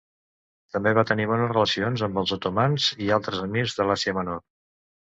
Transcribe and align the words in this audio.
També 0.75 0.93
va 0.99 1.03
tenir 1.11 1.27
bones 1.33 1.53
relacions 1.53 2.05
amb 2.09 2.19
els 2.23 2.35
otomans 2.39 2.89
i 3.09 3.13
altres 3.21 3.47
emirs 3.49 3.79
de 3.83 3.91
l'Àsia 3.93 4.19
Menor. 4.23 4.47